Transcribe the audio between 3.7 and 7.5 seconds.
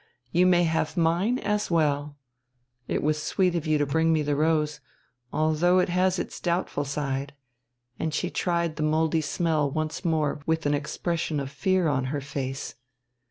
to bring me the rose, although it has its doubtful side."